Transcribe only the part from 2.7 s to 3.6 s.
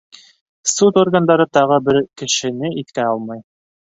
иҫкә алмай.